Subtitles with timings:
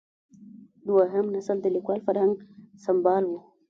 [0.87, 2.33] دویم نسل د کلیوال فرهنګ
[2.85, 3.31] سمبال و.